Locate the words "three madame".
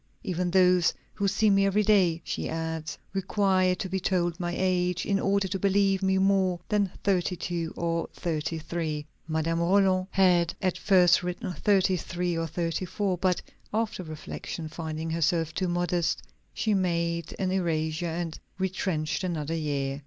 8.57-9.59